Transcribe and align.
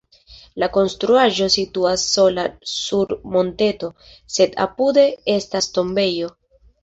La 0.61 0.67
konstruaĵo 0.77 1.49
situas 1.55 2.05
sola 2.13 2.45
sur 2.71 3.13
monteto, 3.35 3.91
sed 4.37 4.57
apude 4.67 5.03
estas 5.37 5.69
tombejo. 5.77 6.33